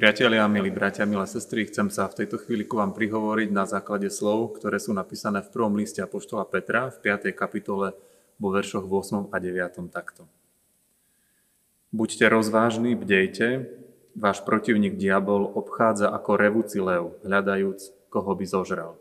[0.00, 4.08] Priatelia, milí bratia, milé sestry, chcem sa v tejto chvíli ku vám prihovoriť na základe
[4.08, 7.28] slov, ktoré sú napísané v prvom liste Apoštola Petra v 5.
[7.36, 7.92] kapitole
[8.40, 9.28] vo veršoch 8.
[9.28, 9.92] a 9.
[9.92, 10.24] takto.
[11.92, 13.68] Buďte rozvážni, bdejte,
[14.16, 18.96] váš protivník diabol obchádza ako revúci lev, hľadajúc, koho by zožral.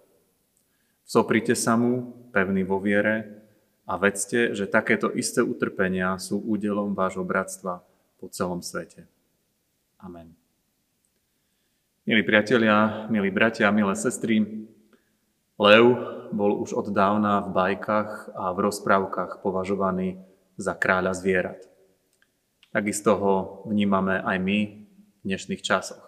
[1.07, 3.39] Soprite sa mu, pevný vo viere,
[3.88, 7.88] a vedzte, že takéto isté utrpenia sú údelom vášho bratstva
[8.20, 9.07] po celom svete.
[10.03, 10.38] Amen.
[12.09, 14.41] Milí priatelia, milí bratia, milé sestry,
[15.62, 15.86] Lev
[16.34, 20.18] bol už od dávna v bajkách a v rozprávkach považovaný
[20.58, 21.62] za kráľa zvierat.
[22.73, 23.35] Takisto ho
[23.70, 24.59] vnímame aj my
[25.22, 26.02] v dnešných časoch.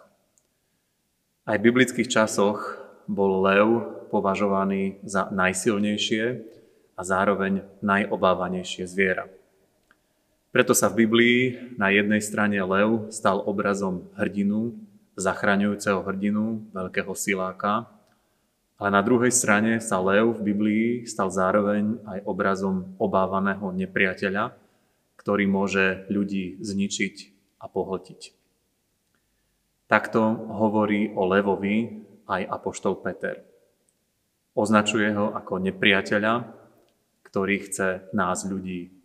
[1.46, 3.70] Aj v biblických časoch bol lev
[4.10, 6.24] považovaný za najsilnejšie
[6.98, 9.30] a zároveň najobávanejšie zviera.
[10.50, 17.88] Preto sa v Biblii na jednej strane lev stal obrazom hrdinu, zachraňujúceho hrdinu, veľkého siláka,
[18.82, 24.58] ale na druhej strane sa lev v Biblii stal zároveň aj obrazom obávaného nepriateľa,
[25.22, 27.16] ktorý môže ľudí zničiť
[27.62, 28.22] a pohltiť.
[29.86, 30.24] Takto
[30.56, 33.44] hovorí o levovi aj apoštol Peter.
[34.56, 36.48] Označuje ho ako nepriateľa,
[37.28, 38.96] ktorý chce nás ľudí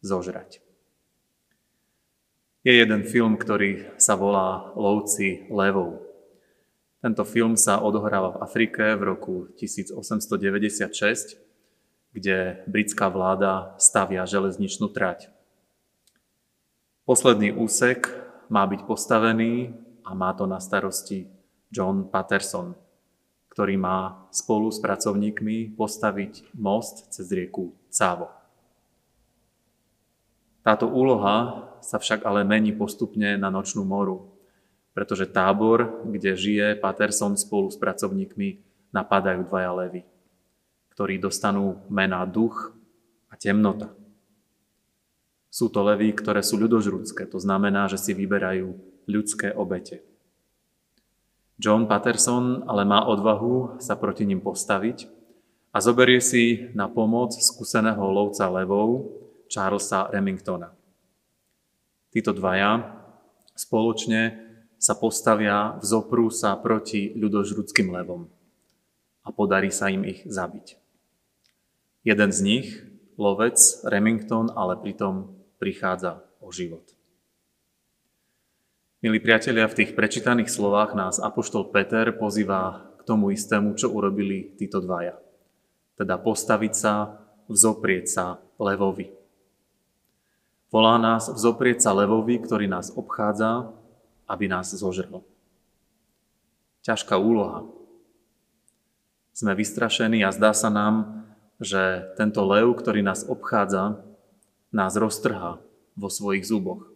[0.00, 0.63] zožrať.
[2.64, 6.00] Je jeden film, ktorý sa volá Lovci levov.
[7.04, 11.36] Tento film sa odohráva v Afrike v roku 1896,
[12.16, 15.28] kde britská vláda stavia železničnú trať.
[17.04, 18.08] Posledný úsek
[18.48, 21.28] má byť postavený a má to na starosti
[21.68, 22.72] John Patterson,
[23.52, 28.43] ktorý má spolu s pracovníkmi postaviť most cez rieku Cávo.
[30.64, 34.32] Táto úloha sa však ale mení postupne na nočnú moru,
[34.96, 40.08] pretože tábor, kde žije Patterson spolu s pracovníkmi, napadajú dvaja levy,
[40.96, 42.72] ktorí dostanú mená duch
[43.28, 43.92] a temnota.
[45.52, 48.72] Sú to levy, ktoré sú ľudožrúdske, to znamená, že si vyberajú
[49.04, 50.00] ľudské obete.
[51.60, 55.06] John Patterson ale má odvahu sa proti ním postaviť
[55.70, 60.72] a zoberie si na pomoc skúseného lovca levov Charlesa Remingtona.
[62.14, 63.00] Títo dvaja
[63.54, 64.38] spoločne
[64.78, 68.28] sa postavia, vzoprú sa proti ľudožrudským levom
[69.24, 70.76] a podarí sa im ich zabiť.
[72.04, 72.66] Jeden z nich,
[73.16, 73.56] lovec
[73.88, 76.84] Remington, ale pritom prichádza o život.
[79.00, 84.56] Milí priatelia, v tých prečítaných slovách nás Apoštol Peter pozýva k tomu istému, čo urobili
[84.56, 85.16] títo dvaja.
[85.96, 88.24] Teda postaviť sa, vzoprieť sa
[88.60, 89.23] levovi.
[90.74, 93.70] Volá nás vzoprieť sa levovi, ktorý nás obchádza,
[94.26, 95.22] aby nás zožrel.
[96.82, 97.62] Ťažká úloha.
[99.30, 101.22] Sme vystrašení a zdá sa nám,
[101.62, 104.02] že tento lev, ktorý nás obchádza,
[104.74, 105.62] nás roztrhá
[105.94, 106.90] vo svojich zuboch.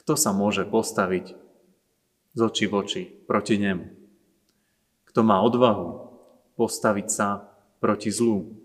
[0.00, 1.36] Kto sa môže postaviť
[2.32, 3.92] z očí v oči proti nemu?
[5.12, 6.16] Kto má odvahu
[6.56, 7.44] postaviť sa
[7.76, 8.56] proti zlu?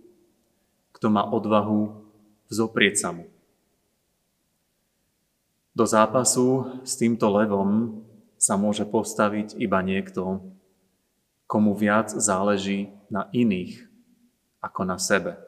[0.95, 1.99] Kto má odvahu
[2.47, 3.27] vzoprieť sa mu?
[5.71, 8.03] Do zápasu s týmto levom
[8.35, 10.43] sa môže postaviť iba niekto,
[11.47, 13.87] komu viac záleží na iných
[14.59, 15.39] ako na sebe.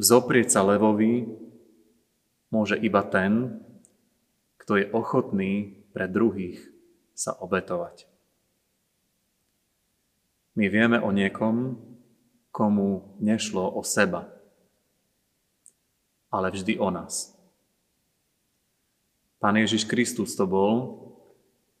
[0.00, 1.28] Vzoprieť sa levovi
[2.48, 3.60] môže iba ten,
[4.56, 6.60] kto je ochotný pre druhých
[7.12, 8.08] sa obetovať.
[10.56, 11.78] My vieme o niekom,
[12.50, 14.26] komu nešlo o seba,
[16.32, 17.37] ale vždy o nás.
[19.38, 20.98] Pán Ježiš Kristus to bol,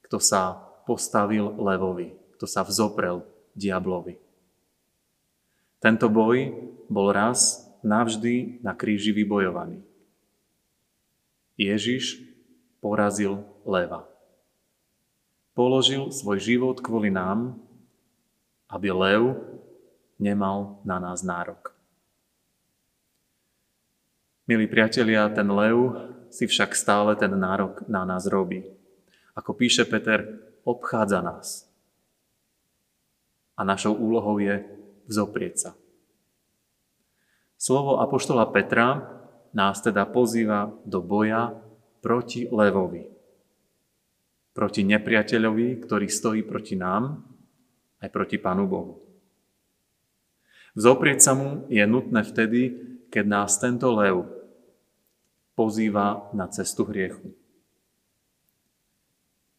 [0.06, 0.54] kto sa
[0.86, 3.26] postavil levovi, kto sa vzoprel
[3.58, 4.14] diablovi.
[5.82, 6.54] Tento boj
[6.86, 9.82] bol raz navždy na kríži vybojovaný.
[11.58, 12.22] Ježiš
[12.78, 14.06] porazil leva.
[15.58, 17.58] Položil svoj život kvôli nám,
[18.70, 19.34] aby lev
[20.22, 21.74] nemal na nás nárok.
[24.46, 28.64] Milí priatelia, ten lev si však stále ten nárok na nás robí.
[29.38, 31.68] Ako píše Peter, obchádza nás.
[33.58, 34.62] A našou úlohou je
[35.10, 35.70] vzoprieť sa.
[37.58, 39.18] Slovo Apoštola Petra
[39.50, 41.50] nás teda pozýva do boja
[41.98, 43.10] proti levovi.
[44.54, 47.26] Proti nepriateľovi, ktorý stojí proti nám,
[47.98, 49.02] aj proti Pánu Bohu.
[50.78, 52.62] Vzoprieť sa mu je nutné vtedy,
[53.10, 54.37] keď nás tento lev
[55.58, 57.34] pozýva na cestu hriechu.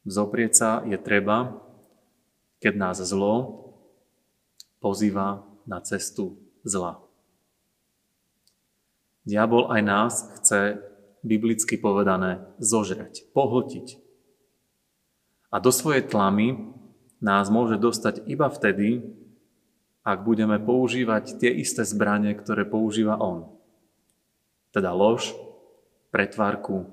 [0.07, 1.60] Vzoprieť sa je treba,
[2.63, 3.68] keď nás zlo
[4.80, 7.04] pozýva na cestu zla.
[9.28, 10.80] Diabol aj nás chce
[11.19, 14.00] biblicky povedané zožrať, pohltiť.
[15.52, 16.72] A do svojej tlamy
[17.19, 19.04] nás môže dostať iba vtedy,
[20.07, 23.52] ak budeme používať tie isté zbranie, ktoré používa on.
[24.72, 25.36] Teda lož,
[26.10, 26.90] pretvárku,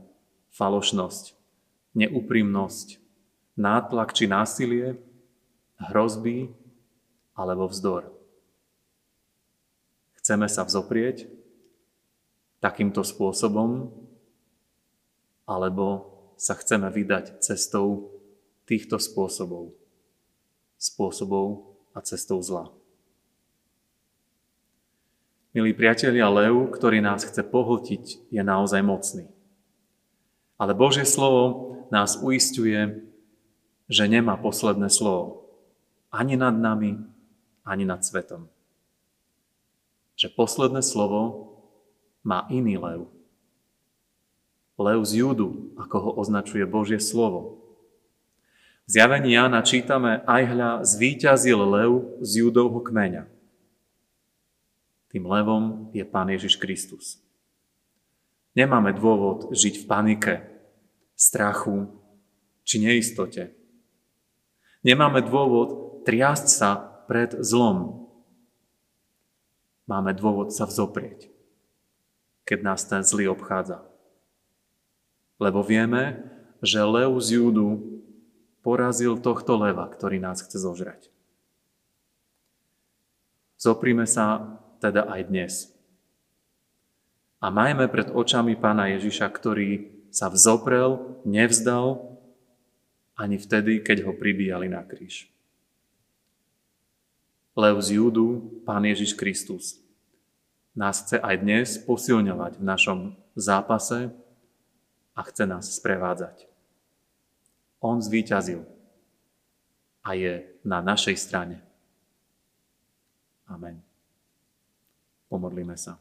[0.52, 1.36] falošnosť,
[1.96, 3.00] neúprimnosť,
[3.56, 5.00] nátlak či násilie,
[5.80, 6.52] hrozby
[7.36, 8.12] alebo vzdor.
[10.20, 11.28] Chceme sa vzoprieť
[12.60, 13.92] takýmto spôsobom,
[15.46, 18.10] alebo sa chceme vydať cestou
[18.66, 19.72] týchto spôsobov.
[20.76, 22.75] Spôsobov a cestou zla.
[25.56, 29.24] Milí priatelia, lev, ktorý nás chce pohltiť, je naozaj mocný.
[30.60, 33.00] Ale Božie slovo nás uistuje,
[33.88, 35.48] že nemá posledné slovo.
[36.12, 37.00] Ani nad nami,
[37.64, 38.52] ani nad svetom.
[40.20, 41.56] Že posledné slovo
[42.20, 43.08] má iný lev.
[44.76, 47.64] Lev z Júdu, ako ho označuje Božie slovo.
[48.84, 53.35] V zjavení Jána čítame, aj hľa zvíťazil lev z Júdovho kmeňa.
[55.16, 57.16] Tým levom je Pán Ježiš Kristus.
[58.52, 60.44] Nemáme dôvod žiť v panike,
[61.16, 61.88] strachu
[62.68, 63.56] či neistote.
[64.84, 66.76] Nemáme dôvod triasť sa
[67.08, 68.12] pred zlom.
[69.88, 71.32] Máme dôvod sa vzoprieť,
[72.44, 73.88] keď nás ten zlý obchádza.
[75.40, 76.28] Lebo vieme,
[76.60, 77.80] že lev z Júdu
[78.60, 81.08] porazil tohto leva, ktorý nás chce zožrať.
[83.56, 85.52] Zoprime sa teda aj dnes.
[87.40, 92.16] A majme pred očami pána Ježiša, ktorý sa vzoprel, nevzdal
[93.16, 95.28] ani vtedy, keď ho pribíjali na kríž.
[97.56, 99.80] Lev z Júdu, Pán Ježiš Kristus,
[100.76, 102.98] nás chce aj dnes posilňovať v našom
[103.32, 104.12] zápase
[105.16, 106.44] a chce nás sprevádzať.
[107.80, 108.60] On zvíťazil
[110.04, 111.64] a je na našej strane.
[113.48, 113.80] Amen.
[115.26, 115.98] Pomodlíme sa.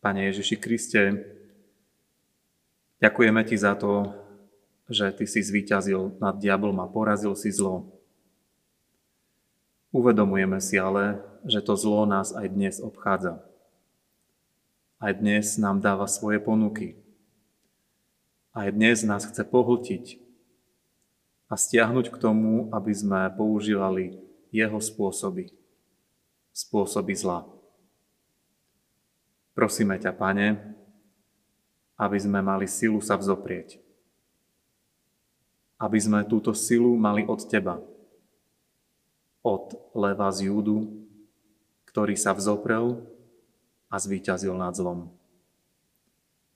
[0.00, 1.02] Pane Ježiši Kriste,
[3.04, 4.08] ďakujeme Ti za to,
[4.88, 7.88] že Ty si zvíťazil nad diablom a porazil si zlo.
[9.92, 13.44] Uvedomujeme si ale, že to zlo nás aj dnes obchádza.
[15.00, 16.96] Aj dnes nám dáva svoje ponuky.
[18.52, 20.29] Aj dnes nás chce pohltiť
[21.50, 24.22] a stiahnuť k tomu, aby sme používali
[24.54, 25.50] jeho spôsoby,
[26.54, 27.42] spôsoby zla.
[29.50, 30.62] Prosíme ťa, Pane,
[31.98, 33.82] aby sme mali silu sa vzoprieť.
[35.74, 37.82] Aby sme túto silu mali od Teba,
[39.42, 40.86] od leva z Júdu,
[41.90, 43.02] ktorý sa vzoprel
[43.90, 45.10] a zvíťazil nad zlom.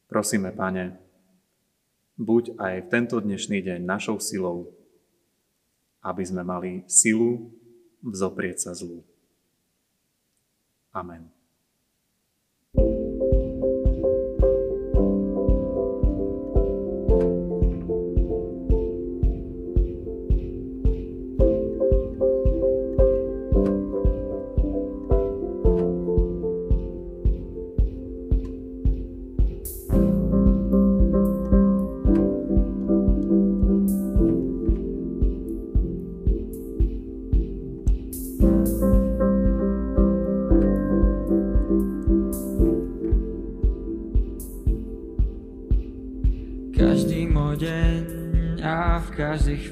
[0.07, 0.95] Prosíme, Pane,
[2.15, 4.71] buď aj v tento dnešný deň našou silou,
[6.05, 7.49] aby sme mali silu
[8.05, 9.01] vzoprieť sa zlu.
[10.93, 11.34] Amen.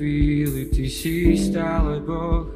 [0.03, 2.51] Chvíli Ty si stále Boh,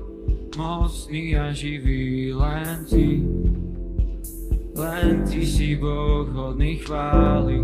[0.58, 3.22] mocný a živý, len Ty.
[4.74, 7.62] Len Ty si Boh hodný chvály.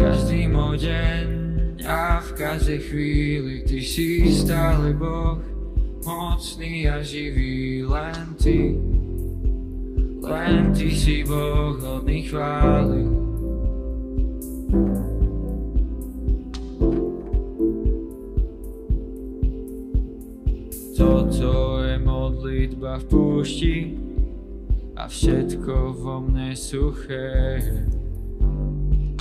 [0.00, 1.26] Každý môj deň
[1.84, 5.36] a v každej chvíli Ty si stále Boh,
[6.00, 8.72] mocný a živý, len Ty.
[10.24, 13.25] Len Ty si Boh hodný chvály.
[22.66, 23.76] Modlitba v púšti
[24.98, 27.62] a všetko vo mne suché.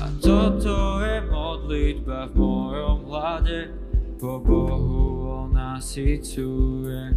[0.02, 3.70] A toto je modlitba v mojom hlade,
[4.18, 7.14] po Bohu on nasycuje.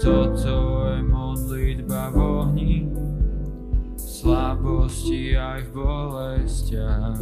[0.00, 0.56] Toto
[0.88, 2.88] je modlitba v ohni,
[4.30, 7.18] slabosti aj v bolestiach.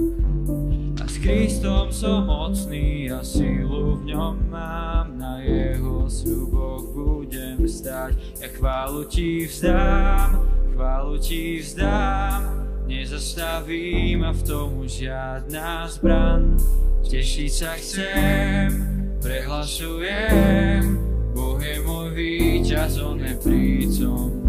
[1.00, 8.12] A s Kristom som mocný a silu v ňom mám, na jeho sľuboch budem stať.
[8.45, 10.37] Ja chválu ti vzdám,
[10.77, 12.45] chválu ti vzdám,
[12.85, 16.61] nezastaví ma v tom už žiadna zbran.
[17.09, 18.69] Tešiť sa chcem,
[19.25, 20.85] prehlasujem,
[21.33, 24.48] Boh je môj víťaz, on je prítomný.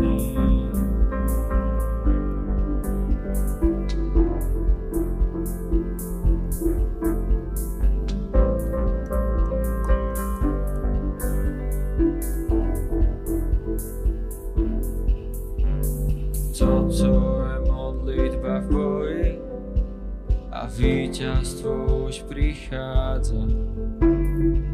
[22.09, 23.37] Už prichádza.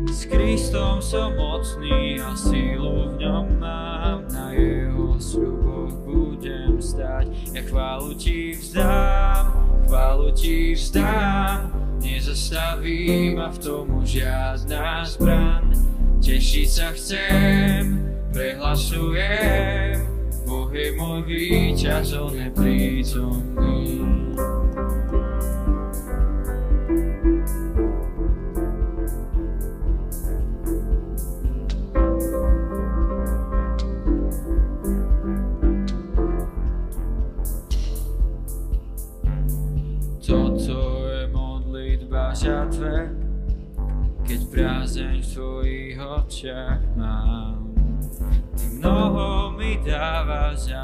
[0.07, 7.27] S Kristom som mocný a sílu v ňom mám, na jeho sľuboch budem stať.
[7.51, 9.51] Ja chválu ti vzdám,
[9.83, 15.75] chválu ti vzdám, nezastaví ma v tom už žiadna zbran.
[16.23, 17.99] Tešiť sa chcem,
[18.31, 20.07] prehlasujem,
[20.47, 24.24] Boh je môj víťaz, on je prítomný.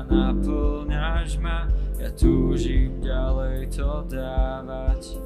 [0.02, 1.70] A naplňaš ma,
[2.02, 5.22] ja túžim ďalej to dávať.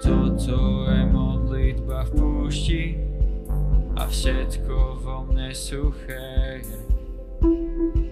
[0.00, 2.84] Toto je modlitba v púšti
[4.00, 6.78] a všetko vo mne suché je.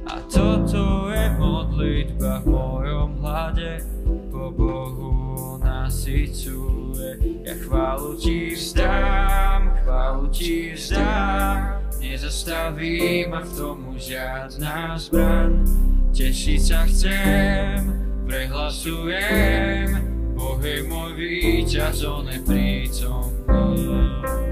[0.05, 3.81] A toto je modlitba v mojom hlade,
[4.29, 7.41] po Bohu nasycuje.
[7.49, 11.28] Ja chválu ti vzdám, chválu ti vzdám,
[12.19, 15.63] nezastaví ma v tomu žiadna zbran.
[16.11, 17.95] Tešiť sa chcem,
[18.27, 20.03] prehlasujem,
[20.35, 24.48] Boh je môj víťaz, on je prítomný.